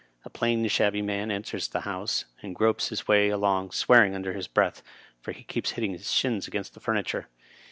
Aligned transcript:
A 0.25 0.31
plain, 0.31 0.67
shabby 0.67 1.03
man 1.03 1.29
enters 1.29 1.67
the 1.67 1.81
House, 1.81 2.25
and 2.41 2.55
gropes 2.55 2.89
his 2.89 3.07
way 3.07 3.29
along, 3.29 3.69
swear 3.69 4.03
ing 4.03 4.15
under 4.15 4.33
his 4.33 4.47
breath, 4.47 4.81
for 5.19 5.31
he 5.31 5.43
keeps 5.43 5.73
hitting 5.73 5.91
his 5.91 6.11
shins 6.11 6.47
against 6.47 6.73
the 6.73 6.79
furniture. 6.79 7.27